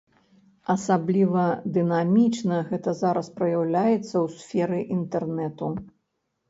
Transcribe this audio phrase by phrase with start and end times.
[0.75, 1.43] Асабліва
[1.75, 5.73] дынамічна гэта зараз праяўляецца ў сферы інтэрнэту.